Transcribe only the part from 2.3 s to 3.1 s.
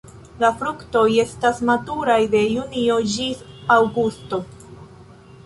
de junio